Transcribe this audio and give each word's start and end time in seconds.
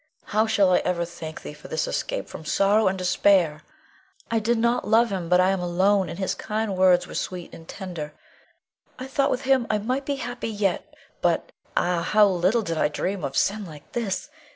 Leonore. 0.23 0.31
How 0.33 0.47
shall 0.47 0.71
I 0.73 0.77
ever 0.79 1.05
thank 1.05 1.43
thee 1.43 1.53
for 1.53 1.67
this 1.67 1.87
escape 1.87 2.27
from 2.27 2.43
sorrow 2.43 2.87
and 2.87 2.97
despair? 2.97 3.61
I 4.31 4.39
did 4.39 4.57
not 4.57 4.87
love 4.87 5.11
him, 5.11 5.29
but 5.29 5.39
I 5.39 5.51
am 5.51 5.59
alone, 5.59 6.09
and 6.09 6.17
his 6.17 6.33
kind 6.33 6.75
words 6.75 7.05
were 7.05 7.13
sweet 7.13 7.53
and 7.53 7.67
tender. 7.69 8.11
I 8.97 9.05
thought 9.05 9.29
with 9.29 9.43
him 9.43 9.67
I 9.69 9.77
might 9.77 10.07
be 10.07 10.15
happy 10.15 10.49
yet, 10.49 10.91
but 11.21 11.51
Ah, 11.77 12.01
how 12.01 12.25
little 12.25 12.63
did 12.63 12.79
I 12.79 12.87
dream 12.87 13.23
of 13.23 13.37
sin 13.37 13.63
like 13.63 13.91
this! 13.91 14.31